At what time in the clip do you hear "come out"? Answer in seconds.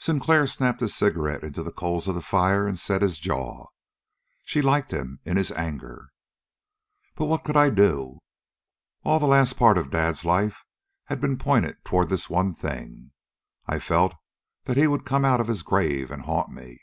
15.06-15.40